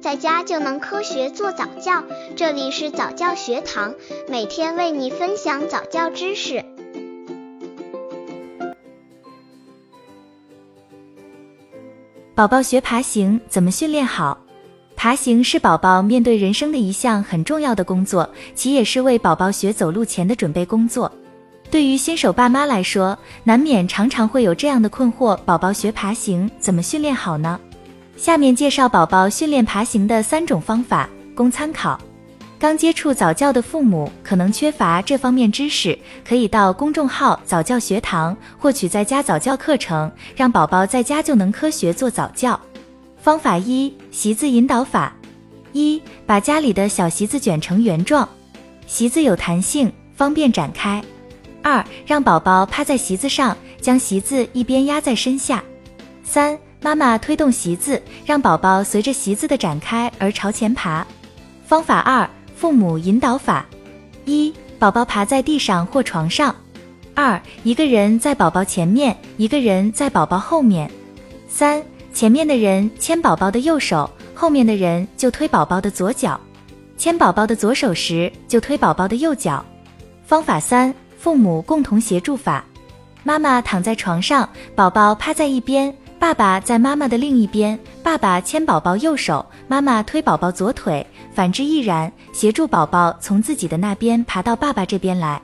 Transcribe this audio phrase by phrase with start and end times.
[0.00, 2.02] 在家就能科学做早教。
[2.34, 3.94] 这里是早教学堂，
[4.28, 6.64] 每天为你分享早教知识。
[12.34, 14.38] 宝宝学爬行怎么训练好？
[14.96, 21.10] 爬行是宝宝面对人生的一项很重要的工作，其也是为宝宝学走路前的准备工作。
[21.70, 27.60] 对于新手爸妈来说，难免常常会有这样的困惑：宝宝学爬行怎么训练好呢？
[28.20, 31.98] 下面介绍宝宝训练爬行的三种方法，供参考。
[32.58, 42.60] 刚接触早教的父母可能缺乏这方面知识，可以到公众号早教学堂获取在家早教课程，让宝宝在家就能科学做早教。
[43.16, 45.14] 方法一：席子引导法。
[45.72, 48.28] 一、把家里的小席子卷成圆状，
[48.86, 51.02] 席子有弹性，方便展开。
[51.62, 55.64] 二，让宝宝趴在席子上，将席子一边压在身下。
[56.22, 61.06] 三，妈妈推动席子，让宝宝随着席子的展开而朝前爬。
[61.64, 63.66] 方法二，父母引导法。
[64.24, 66.54] 一，宝宝爬在地上或床上。
[67.14, 70.90] 二，一个人在宝宝前面，一个人在宝宝后面。
[71.48, 71.82] 三，
[72.14, 76.40] 前面的人牵宝宝的右手，后面的人就推宝宝的左脚。
[76.96, 79.64] 牵宝宝的左手时，就推宝宝的右脚。
[80.24, 80.94] 方法三。
[81.18, 82.64] 父母共同协助法，
[83.24, 95.40] 妈妈躺在床上，宝宝趴在一边，爸爸在妈妈的另一边，爸爸牵宝宝右手，妈妈推宝宝左腿，反之亦然，协助宝宝从自己的那边爬到爸爸这边来。